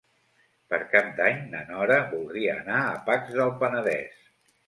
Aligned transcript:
Per 0.73 0.77
Cap 0.93 1.11
d'Any 1.19 1.43
na 1.51 1.59
Nora 1.67 1.99
voldria 2.13 2.57
anar 2.63 2.81
a 2.85 2.97
Pacs 3.11 3.31
del 3.41 3.55
Penedès. 3.61 4.27